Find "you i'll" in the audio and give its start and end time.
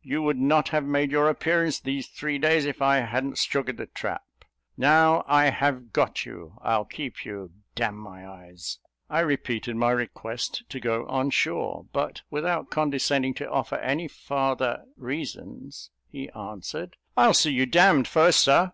6.24-6.86